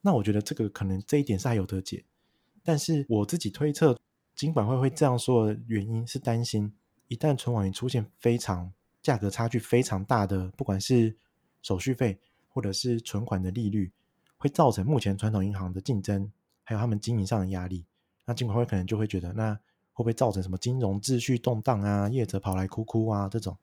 [0.00, 2.04] 那我觉得这个可能这一点是还有得解。
[2.64, 3.98] 但是我自己推测，
[4.34, 6.72] 金管会会这样说的原因是担心，
[7.08, 11.14] 一旦纯网银出现非常价格差距非常大的，不管是
[11.60, 13.92] 手续费或者是存款的利率，
[14.42, 16.28] 会造成目前传统银行的竞争，
[16.64, 17.84] 还有他们经营上的压力。
[18.24, 19.54] 那金管会可能就会觉得，那
[19.92, 22.08] 会不会造成什么金融秩序动荡啊？
[22.08, 23.56] 业者跑来哭哭啊这种？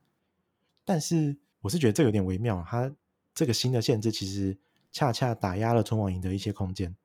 [0.85, 2.89] 但是我是觉得这有点微妙，它
[3.33, 4.57] 这个新的限制其实
[4.89, 6.95] 恰恰打压了存网银的一些空间。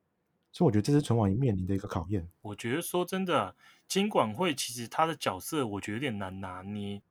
[0.52, 2.28] 所以我觉得这是存网银面临的一个考验。
[2.42, 3.56] 我觉得说真的，
[3.88, 7.02] 金管会其实它的角色，我觉得有点难拿捏。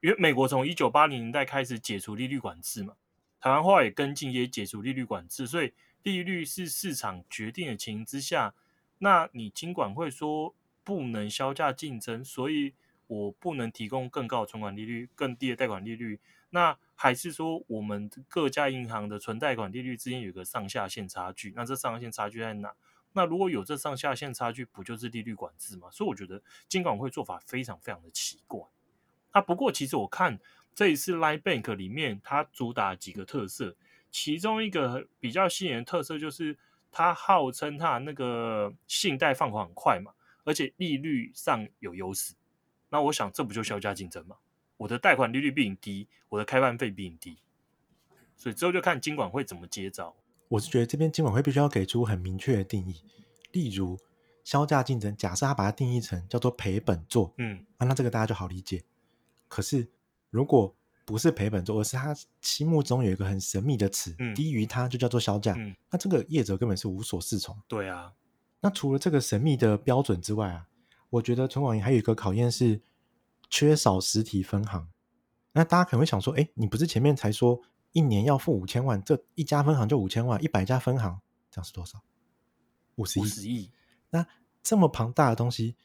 [0.00, 2.94] 因为美国从一九八零年代开始解除利率管制嘛，
[3.40, 8.54] 台湾后来也跟进也解除利率管制，所以利率是市场决定的情形之下，
[8.98, 12.74] 那你尽管会说不能削价竞争，所以
[13.06, 16.18] 我不能提供更高的存款利率、更低的贷款利率。
[16.50, 21.52] 那还是说，我们各家银行的存贷款利率之间有个上下限差距？
[21.56, 22.74] 那这上下限差距在哪？
[23.14, 25.88] 那如果有这上下限差距，不就是利率管制吗？
[25.90, 28.60] 所以我觉得金管会做法非常非常的奇怪。
[29.30, 30.38] 啊，不过其实我看
[30.74, 33.74] 这一次 Line Bank 里面，它主打几个特色，
[34.12, 36.56] 其中一个比较吸引人的特色就是
[36.92, 40.12] 它号称它那个信贷放款很快嘛，
[40.44, 42.34] 而且利率上有优势。
[42.90, 44.36] 那我想这不就削价竞争吗？
[44.76, 47.38] 我的贷款利率比你低，我的开办费比你低，
[48.36, 50.14] 所以之后就看金管会怎么接招。
[50.48, 53.02] 我是觉得这边金管会必须要给出很明确的定义，
[53.52, 53.98] 例如
[54.44, 58.82] 销价竞争，假设他把它定义成叫做赔本做，嗯，啊，那这个大家就好理解。
[59.48, 59.88] 可是
[60.28, 67.56] 如果不是赔本做，而是他心目中有一个很神秘的词，嗯，低于它就叫做销价，嗯，那这个业者根本是无所适从。
[67.68, 68.12] 对啊，
[68.60, 70.66] 那除了这个神秘的标准之外啊，
[71.10, 72.80] 我觉得存网银还有一个考验是。
[73.54, 74.88] 缺少实体分行，
[75.52, 77.60] 那大家可能会想说：“哎，你不是前面才说
[77.92, 82.02] 一年要付五千万，这一家分行就五千万，一百家分行这样是多少？
[82.94, 83.22] 五十亿。
[83.22, 83.70] 五十亿。
[84.08, 84.26] 那
[84.62, 85.76] 这么庞大的东西，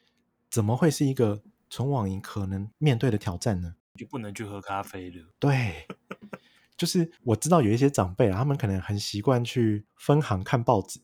[0.50, 3.76] 怎么会是一个存网银可能面对的挑战呢？
[3.98, 5.26] 就不能去喝咖啡了。
[5.40, 5.88] 对，
[6.78, 11.02] 就是我知道有一些长辈啊，他们可能很习惯去分行看报纸，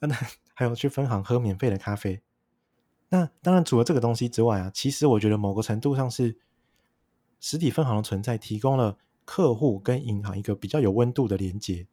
[0.00, 0.14] 那
[0.54, 2.22] 还有去分行喝免费的咖啡。
[3.08, 6.38] 那当然，除了这个东西之外啊，其实我觉得某个程度上是
[7.40, 11.86] 实体分行的存在提供了客户跟银行一个比较有温度的连接。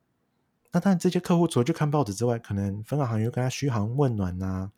[0.71, 4.73] 那当然，这些客户除了去看报纸之外，可能分行行员跟他嘘寒问暖啊，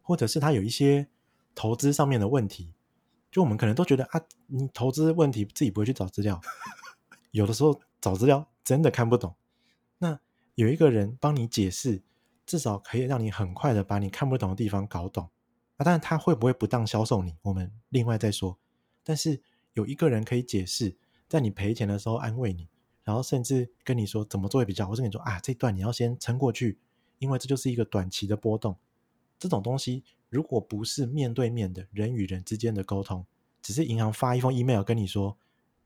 [0.00, 1.06] 或者是他有一些
[1.54, 2.72] 投资上面的问题，
[3.32, 6.38] 就我们可能都觉得啊，你投资问题自己不会去找资料，
[7.32, 9.34] 有的时候找资料真的看不懂。
[9.98, 10.20] 那
[10.54, 12.02] 有一个人帮你解释，
[12.44, 15.30] 至少可以让你很快的把你看不懂的地方搞懂。
[15.78, 18.58] 啊，但是他会不会不当销售你，我们另外再说。
[19.02, 19.40] 但是
[19.72, 20.94] 有一个人可以解释，
[21.26, 22.68] 在你赔钱的时候安慰你，
[23.02, 26.78] 然后甚至跟你说怎么做会比较，或者跟你说啊，这段你要先撑过去，
[27.18, 28.76] 因为这就是一个短期的波动。
[29.42, 33.26] 这种东西如果不是面对面的人与人之间的沟通，
[33.60, 35.36] 只是银行发一封 email 跟你说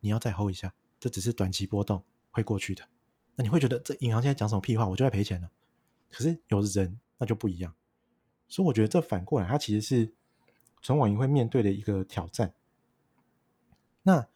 [0.00, 2.86] 你要再 hold 一下，这只是短期波动会过去的，
[3.34, 5.50] 那你会觉得这银行现在讲什么屁话，我就在赔钱了。
[6.10, 7.74] 可是有人那就不一样。
[8.46, 10.12] 所以我觉得这反过来，它其实是
[10.82, 12.52] 存网银会面对的一个挑战。
[14.02, 14.28] 那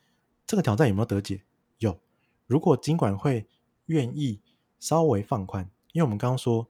[0.46, 1.42] 这个挑战有没有得解？
[1.76, 2.00] 有。
[2.46, 3.46] 如果金管会
[3.84, 4.40] 愿意
[4.78, 6.68] 稍微放宽，因为我们刚刚说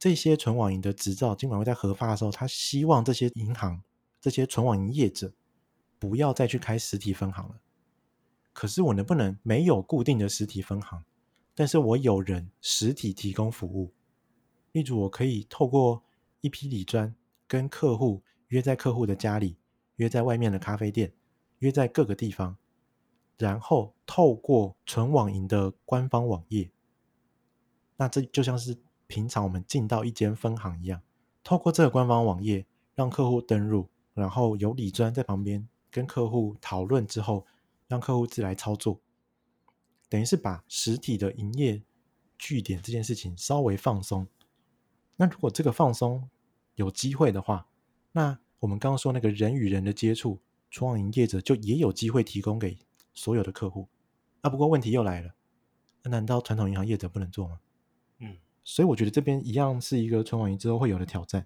[0.00, 3.82] 这些存网银的执照，金管会在核发的时候，他希望这些银行、
[4.18, 5.34] 这些存网银业者
[5.98, 7.60] 不要再去开实体分行了。
[8.54, 11.04] 可是我能不能没有固定的实体分行，
[11.54, 13.92] 但是我有人实体提供服务？
[14.72, 16.02] 例如，我可以透过
[16.40, 17.14] 一批理专
[17.46, 19.58] 跟客户约在客户的家里，
[19.96, 21.12] 约在外面的咖啡店，
[21.58, 22.56] 约在各个地方，
[23.36, 26.70] 然后透过存网银的官方网页，
[27.98, 28.78] 那这就像是
[29.10, 31.02] 平常我们进到一间分行一样，
[31.42, 37.44] 透过这个官方网页让客户登入，然后有理专在旁边跟客户讨论之后，
[37.88, 39.00] 让客户自来操作，
[40.08, 41.82] 等于是把实体的营业
[42.38, 44.28] 据点这件事情稍微放松。
[45.16, 46.30] 那如果这个放松
[46.76, 47.66] 有机会的话，
[48.12, 50.38] 那我们刚刚说那个人与人的接触，
[50.70, 52.78] 初网营业者就也有机会提供给
[53.12, 53.88] 所有的客户。
[54.42, 55.34] 啊，不过问题又来了，
[56.04, 57.58] 那难道传统银行业者不能做吗？
[58.70, 61.44] 所以我觉得这边一样是一个存网银之后会有的挑战。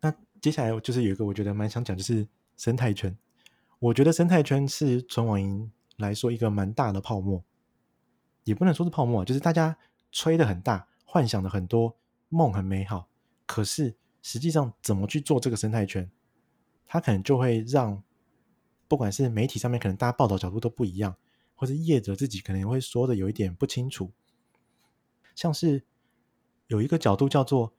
[0.00, 2.26] 那接下来就是有一个我觉得蛮想讲，就是
[2.56, 3.14] 生态圈。
[3.78, 7.44] 我觉得生态圈是存网银来说一个蛮大的泡沫，
[8.44, 9.76] 也不能说是泡沫，就是大家
[10.10, 11.94] 吹的很大，幻想的很多，
[12.30, 13.06] 梦很美好，
[13.44, 16.10] 可是实际上怎么去做这个生态圈，
[16.86, 18.02] 它可能就会让
[18.88, 21.14] 不管是媒体上面可能大家报道角度都不一样，
[21.54, 24.10] 或者业者自己可能会说的有一点不清楚。
[25.38, 25.84] 像是
[26.66, 27.72] 有一个角度叫做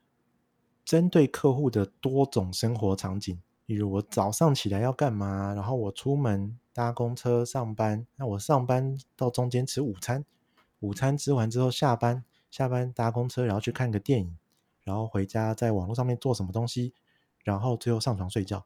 [0.85, 10.23] 针对客户的多种生活场景，例如我早上起来要干嘛，然后我出门搭公车上班，那我上班到中间吃午餐，
[10.79, 14.37] 午餐吃完之后下班，下班搭公车然后去看个电影，
[14.85, 16.93] 然后回家在网络上面做什么东西，
[17.43, 18.65] 然后最后上床睡觉，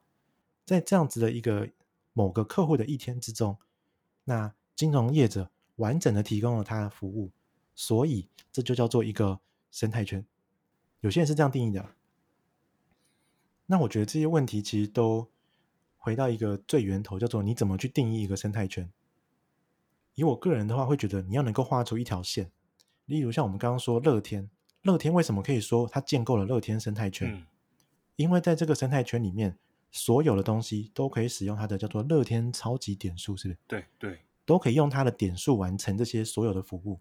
[0.68, 1.68] 在这样子的一个
[2.14, 3.58] 某个客户的一天之中，
[4.26, 7.32] 那金融业者完整的提供了他的服务。
[7.76, 9.40] 所以这就叫做一个
[9.72, 10.26] 生态圈，
[11.02, 11.96] 有些人是这样定义的。
[13.66, 15.30] 那我觉得这些问题其实都
[15.98, 18.92] 回到一个最源头，叫做你怎么去定义一个生态圈。
[20.16, 22.52] 以我个人的话，会觉得你要能够画出一条线。
[23.06, 24.50] 例如像我们刚刚说乐天，
[24.84, 27.34] 乐天为什么可以说它建构了乐天生态圈？
[27.34, 27.46] 嗯。
[28.16, 29.58] 因为在这个生态圈里面，
[29.90, 33.60] 所有的东西都可以使用它的叫做乐天超级点数，是不是？
[33.66, 37.00] 对对，都可以用它的点数完成这些所有的服务。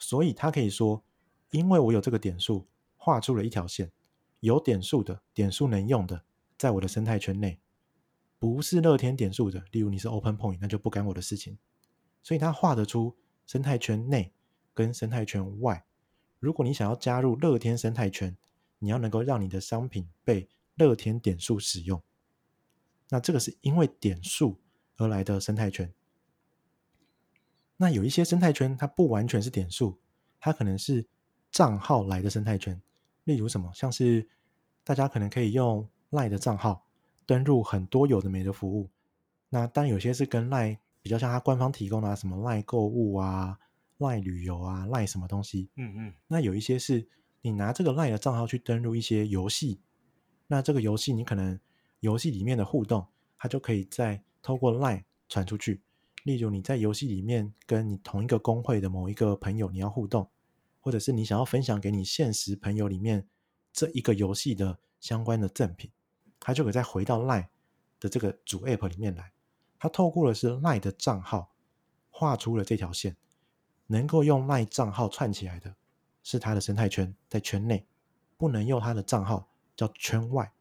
[0.00, 1.04] 所以他可以说，
[1.50, 3.92] 因为我有这个点数，画出了一条线，
[4.40, 6.24] 有点数的点数能用的，
[6.58, 7.60] 在我的生态圈内，
[8.38, 11.58] 不是乐天点数的，例如你是 Open Point，那就不干我的事情。
[12.22, 13.14] 所以他画得出
[13.46, 14.32] 生态圈内
[14.74, 15.84] 跟生态圈外。
[16.38, 18.36] 如果你想要加入乐天生态圈，
[18.78, 22.02] 你要能够让你的商品被乐天点数使用，
[23.10, 24.58] 那这个是因为点数
[24.96, 25.92] 而来的生态圈。
[27.80, 29.98] 那有一些生态圈，它不完全是点数，
[30.38, 31.06] 它可能是
[31.50, 32.78] 账号来的生态圈。
[33.24, 34.28] 例如什么，像是
[34.84, 36.84] 大家可能可以用 LINE 的账号
[37.24, 38.90] 登录很多有的没的服务。
[39.48, 43.58] 那当然有些是跟 LINE 比较像，它官方提供的啊，什么 LINE 购物啊、
[43.98, 45.70] LINE 旅游啊、LINE 什么东西。
[45.76, 46.14] 嗯嗯。
[46.26, 47.08] 那有一些是
[47.40, 49.80] 你拿这个 LINE 的账号去登录一些游戏，
[50.46, 51.58] 那这个游戏你可能
[52.00, 53.06] 游戏里面的互动，
[53.38, 55.80] 它就可以在透过 LINE 传出去。
[56.24, 60.28] 例如你在游戏里面跟你同一个公会的某一个朋友，你要互动，
[60.78, 63.26] 或者是你想要分享给你现实朋友里面
[63.72, 65.90] 这一个游戏的相关的赠品，
[66.38, 67.46] 它就可以再回到 LINE
[67.98, 69.32] 的这个主 App 里面来。
[69.78, 71.54] 它透过的是 LINE 的账号
[72.10, 73.16] 画出了这条线，
[73.86, 75.74] 能够用 LINE 账号串起来的
[76.22, 77.86] 是它的生态圈，在圈内
[78.36, 80.52] 不能用它的账号叫圈外。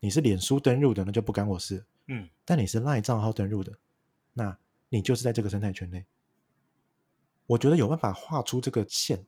[0.00, 1.84] 你是脸书登入的，那就不干我事。
[2.06, 3.78] 嗯，但你是 LINE 账号登入的，
[4.32, 4.56] 那。
[4.96, 6.06] 你就是在这个生态圈内，
[7.46, 9.26] 我觉得有办法画出这个线，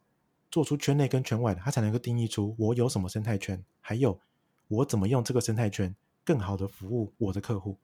[0.51, 4.19] 做出圈内跟圈外的，它才能够定义出我有什么生态圈，还有
[4.69, 7.77] 我怎么用这个生态圈更好的服务我的客户。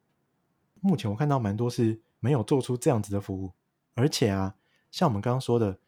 [0.80, 3.52] 目前我看到蛮多是没有做出这样子的服务，
[3.92, 4.56] 而且啊，
[4.90, 5.78] 像我们刚刚说的，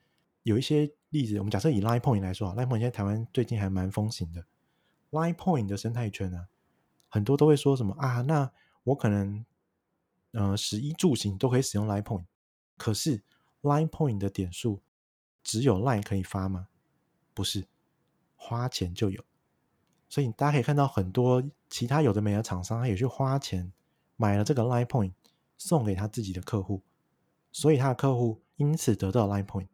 [0.43, 4.45] 有一些例子，我们假设以 Line Point 来说啊，Line Point 现在台湾最近还蛮风行的
[5.13, 6.49] ，Line Point 的生态圈呢，
[7.09, 8.53] 很多都会说什么啊，那
[8.85, 9.47] 我可能。
[10.37, 12.27] 呃，食衣住行都可以使用 Line Point，
[12.77, 13.23] 可是
[13.63, 14.83] Line Point 的点数
[15.43, 16.69] 只有 Line 可以发吗？
[17.33, 17.67] 不是，
[18.35, 19.25] 花钱就有。
[20.11, 23.73] 所以大家可以看到很多其他有的没的厂商，他也去花钱
[24.17, 25.15] 买了这个 Line Point，
[25.57, 26.83] 送给他自己的客户，
[27.51, 29.69] 所以他的客户因此得到 Line Point。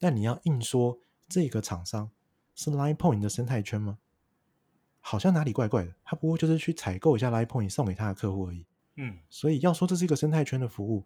[0.00, 2.10] 但你要硬说这个厂商
[2.56, 3.98] 是 Line Point 的生态圈吗？
[5.00, 5.94] 好像哪里怪怪的。
[6.02, 8.66] 他不过就是去采购一下 Line Point 送给他的客户而已。
[8.96, 11.04] 嗯，所以要说这是一个生态圈的服务，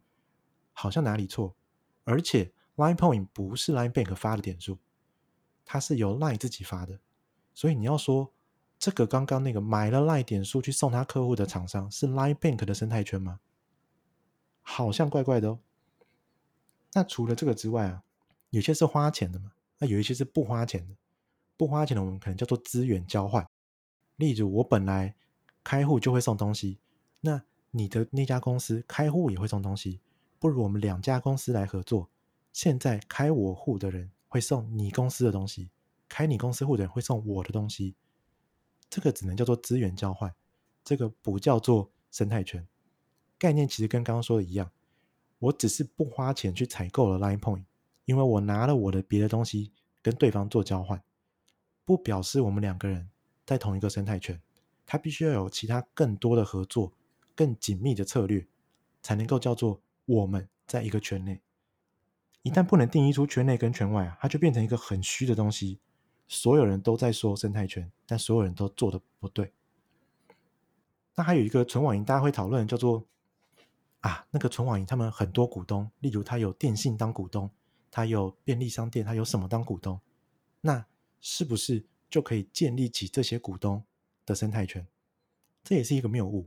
[0.72, 1.54] 好像哪里错。
[2.04, 4.78] 而且 Line Point 不是 Line Bank 发的点数，
[5.64, 6.98] 它是由 Line 自己发的。
[7.52, 8.32] 所以你要说
[8.78, 13.40] 这个刚刚那个买了 Line 点数去送他客户的厂商是 Line Bank 的生态圈吗？
[14.62, 15.58] 好像怪怪的哦。
[16.92, 18.02] 那除了这个之外啊，
[18.50, 20.94] 有些是花钱的嘛，那有一些是不花钱的。
[21.56, 23.46] 不花钱的我们可能叫做资源交换。
[24.16, 25.14] 例如我本来
[25.62, 26.78] 开户就会送东西，
[27.20, 27.42] 那
[27.72, 30.00] 你的那家公司开户也会送东西，
[30.38, 32.08] 不如我们两家公司来合作。
[32.52, 35.70] 现在开我户的人会送你公司的东西，
[36.08, 37.94] 开你公司户的人会送我的东西，
[38.88, 40.34] 这个只能叫做资源交换，
[40.82, 42.66] 这个不叫做生态圈。
[43.38, 44.70] 概念其实跟刚刚说的一样，
[45.38, 47.64] 我只是不花钱去采购了 Line Point，
[48.04, 51.00] 因为我拿了我的别的东西跟对方做交换，
[51.84, 53.08] 不表示我们两个人
[53.46, 54.40] 在同一个生态圈。
[54.84, 56.92] 它必须要有其他更多的合作、
[57.40, 58.46] 更紧密的策略，
[59.00, 61.40] 才能够叫做我们在一个圈内。
[62.42, 65.80] 一旦不能定义出圈内跟圈外啊，它就变成一个很虚的东西。
[66.28, 69.54] 所有人都在说生态圈，但所有人都做的不对。
[71.14, 73.06] 那还有一个纯网银，大家会讨论叫做
[74.00, 77.50] 啊，那个纯网银他们很多股东，例如他有电信当股东，
[77.90, 79.98] 他有便利商店，他有什么当股东，
[80.60, 80.84] 那
[81.22, 83.82] 是不是就可以建立起这些股东
[84.26, 84.86] 的生态圈？
[85.64, 86.46] 这也是一个谬误，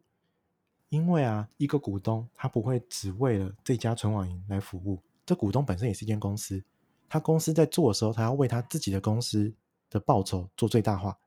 [0.94, 6.64] 因为啊，一个股东他不会只为了这家存网银来服务，这股东本身也是一间公司，
[7.10, 9.52] 他公司在做的时候，他要为他自己的公司
[9.90, 11.18] 的报酬做最大化，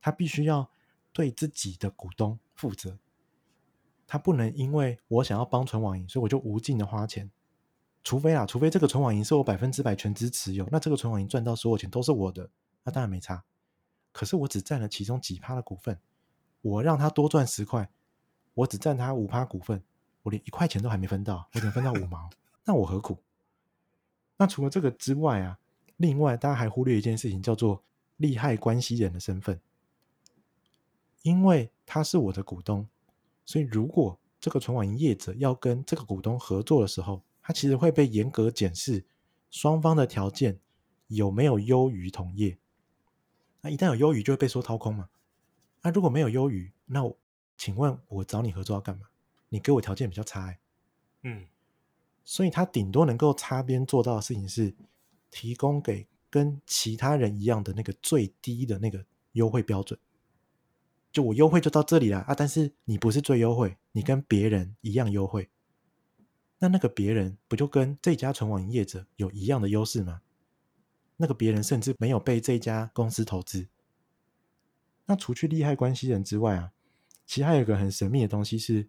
[0.00, 0.70] 他必须要
[1.12, 2.96] 对自己的股东负责，
[4.06, 7.30] 他不能因为我想要帮存网银，所以我就无尽的花钱，
[8.02, 12.48] 除非啊，除非这个存网银是我百分之百全资持有，那这个存网银赚到所有钱都是我的，
[12.84, 13.44] 那当然没差。
[14.12, 16.00] 可是我只占了其中几趴的股份，
[16.62, 17.90] 我让他多赚十块，
[18.58, 19.80] 我只占他五趴股份，
[20.22, 22.28] 我连一块钱都还没分到，我只能分到五毛，
[22.66, 23.16] 那我何苦？
[24.36, 25.60] 那除了这个之外啊，
[25.96, 27.84] 另外大家还忽略一件事情，叫做
[28.16, 29.60] 利害关系人的身份，
[31.22, 32.88] 因为他是我的股东，
[33.44, 39.04] 所以如果这个存款营业者要跟这个股东合作的时候，他其实会被严格检视
[39.52, 40.58] 双方的条件
[41.06, 42.58] 有没有优于同业。
[43.60, 45.08] 那一旦有优于，就会被说掏空嘛。
[45.82, 47.16] 那如果没有优于，那我
[47.58, 49.08] 请问我找你合作要干嘛？
[49.50, 50.60] 你给我条件比较差哎。
[51.24, 51.46] 嗯，
[52.24, 54.74] 所以他顶多能够擦边做到的事情是，
[55.30, 59.98] 提供给跟其他人一样的那个最低的那个优惠标准。
[61.10, 65.50] 就我优惠就到这里了啊，但是你不是最优惠，你跟别人一样优惠。
[66.60, 70.22] 那那个别人不就跟这家纯网营业者有一样的优势吗？
[71.16, 73.66] 那个别人甚至没有被这家公司投资。
[75.06, 76.72] 那除去利害关系人之外啊，
[77.28, 78.88] 其实还有一个很神秘的东西是，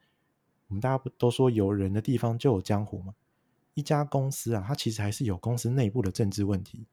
[0.67, 3.13] 我们大家不都说有人的地方就有江湖吗？
[3.73, 6.87] 一家公司啊，它其实还是有公司内部的政治问题。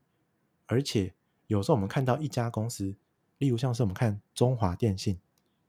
[0.66, 1.14] 而且
[1.47, 2.97] 有时候我们看到一家公司，
[3.38, 5.20] 例如像是我们看中华电信，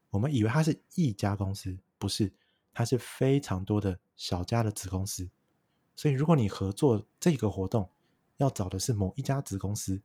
[0.09, 2.33] 我们以为它是一家公司，不是，
[2.73, 5.29] 它是非常多的小家的子公司。
[5.95, 7.87] 所以如果你合作这个活动，
[8.37, 10.01] 要找的是某一家子公司，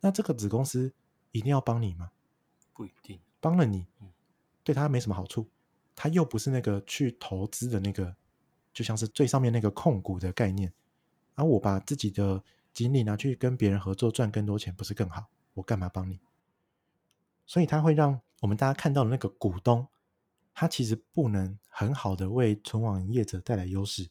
[0.00, 0.92] 那这个子公司
[1.30, 2.10] 一定要帮你吗？
[2.72, 3.86] 不一定，帮了你，
[4.64, 5.48] 对他没什么好处，
[5.94, 8.16] 他又不是那个去投资的那个，
[8.72, 10.72] 就像是最上面那个控股的概念。
[11.36, 12.42] 而我把自己的
[12.72, 15.26] 精力拿去跟别人合作赚更多钱，不是更好？
[15.52, 16.18] 我干嘛帮你？
[17.46, 19.86] 所以他会让我们大家看到的那个股东，
[20.52, 24.08] 他其实不能很好的为存网营业者带来优势。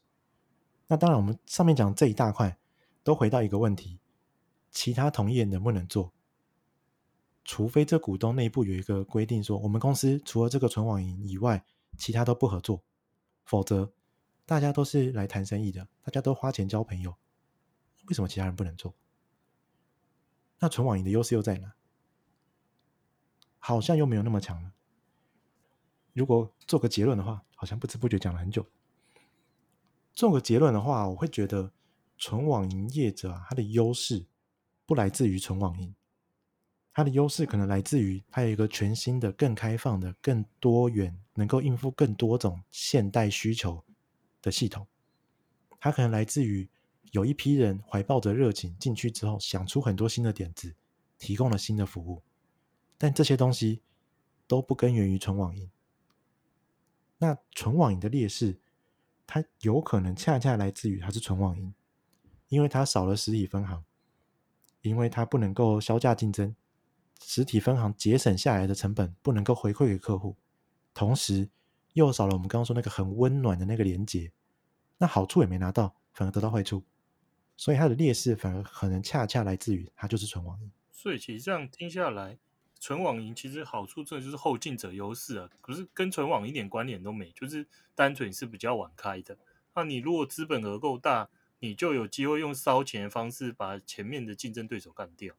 [0.88, 2.58] 那当然，我们上面讲这一大块。
[3.06, 4.00] 都回到一个问题：
[4.72, 6.14] 其他同业能不能做？
[7.44, 11.64] 除非这股东内部有一个规定，说我们公司除了这个纯网银以外，
[11.98, 12.84] 其他都不合作，
[13.46, 13.92] 否则
[14.46, 17.16] 大家都是来谈生意的，大家都花钱交朋友，
[18.08, 18.94] 为什么其他人不能做？
[20.60, 21.74] 那纯网银的优势又在哪？
[23.60, 24.74] 好像又没有那么强了。
[26.14, 28.66] 如果做个结论的话，好像不知不觉讲了很久。
[30.14, 31.72] 做个结论的话，我会觉得。
[32.16, 34.28] 纯网银业者啊，它的优势
[34.86, 35.94] 不来自于纯网银，
[36.94, 43.84] 它的优势可能来自于它有一个全新的、更开放的、更多元、能够应付更多种现代需求
[44.42, 44.86] 的系统。
[45.80, 46.70] 它可能来自于
[47.12, 50.76] 有一批人怀抱着热情进去之后，想出很多新的点子，
[51.18, 52.22] 提供了新的服务。
[52.98, 53.82] 但这些东西
[54.48, 55.70] 都不根源于纯网银。
[57.18, 58.60] 那纯网银的劣势，
[59.26, 61.74] 它有可能恰恰来自于它是纯网银。
[62.50, 63.84] 因为它少了实体分行，
[64.82, 66.56] 因为它不能够削价竞争，
[67.26, 70.36] 实体分行节省下来的成本不能够回馈给客户，
[70.94, 71.50] 同时
[71.94, 74.32] 又少了我们刚刚说那个很温暖的那个连接，
[74.98, 76.84] 那好处也没拿到，反而得到坏处，
[77.56, 80.72] 所以它的劣势反而可能恰恰来自于它就是纯网银。
[80.92, 82.38] 所以其实这样听下来，
[82.80, 89.38] 纯网银其实好处这就是后进者优势啊，可是跟纯网一点关联都没，就是单纯是比较晚开的。
[89.76, 95.34] 那你如果资本额够大，你就有机会用烧钱的方式把前面的竞争对手干掉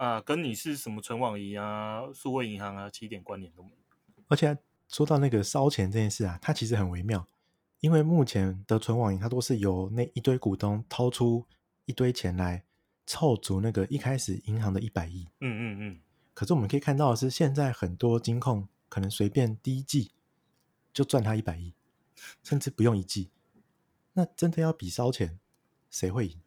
[0.00, 0.18] 啊！
[0.18, 4.24] 跟你是什么存网银啊、数位银行啊，其实一点关联都没有。
[4.28, 4.56] 而且
[4.88, 7.28] 说到那个烧钱这件事啊，它其实很微妙，
[7.80, 11.46] 因为目前的存网银它都是由那一堆股东掏出
[11.84, 12.64] 一堆钱来
[13.06, 15.28] 凑足那个一开始银行的一百亿。
[15.40, 16.00] 嗯嗯嗯。
[16.32, 20.12] 可是我们可以看到的是，现在很多金控可能随便第一季
[20.94, 21.74] 就赚他一百亿，
[22.42, 23.28] 甚至不用一季。
[24.14, 25.38] 那真的要比烧钱，
[25.90, 26.40] 谁会赢？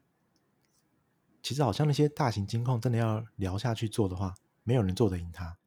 [1.43, 4.33] 其实好像那些大型金控真的要聊下去做的话，
[4.63, 5.57] 没有人做得赢他。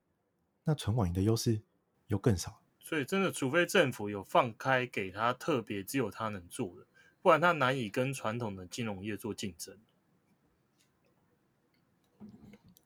[0.64, 1.62] 那存网银的优势
[2.08, 2.60] 又更少。
[2.80, 6.86] 所以真的，除非政府有放开给他特别只有他能做的，
[7.20, 9.78] 不然他难以跟传统的金融业做竞争。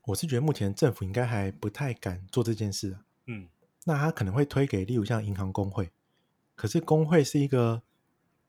[0.07, 3.05] 我是觉得目前政府应该还不太敢做这件事啊。
[3.27, 3.49] 嗯，
[3.85, 5.93] 那他可能会推给，例如像银行工会。
[6.57, 7.83] 可是工会是一个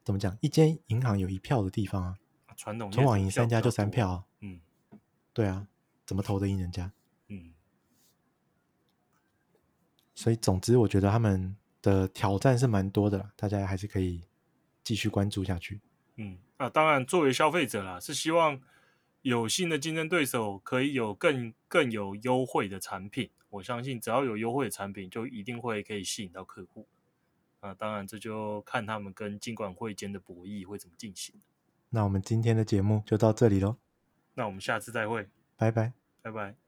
[0.03, 0.35] 怎么讲？
[0.41, 2.17] 一间银行有一票的地方啊。
[2.57, 4.25] 传统纯网银三家就三票啊。
[5.31, 5.67] 嗯，对啊，
[6.05, 6.91] 怎么投得赢人家？
[7.27, 7.53] 嗯。
[10.13, 14.23] 所以总之，我觉得他们的挑战是蛮多的，大家还是可以
[14.83, 15.81] 继续关注下去。
[16.17, 18.61] 嗯，啊，当然，作为消费者啦，是希望。
[19.23, 26.87] 有新的竞争对手可以有更更有优惠的产品，我相信只要有优惠的产品，就一定会可以吸引到客户。
[27.59, 31.35] 啊，当然这就看他们跟金管会间的博弈会怎么进行。
[31.89, 33.77] 那我们今天的节目就到这里喽，
[34.33, 35.27] 那我们下次再会，
[35.57, 36.61] 拜拜，拜拜。